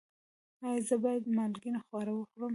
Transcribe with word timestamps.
ایا 0.65 0.79
زه 0.87 0.95
باید 1.03 1.23
مالګین 1.37 1.75
خواړه 1.85 2.13
وخورم؟ 2.15 2.49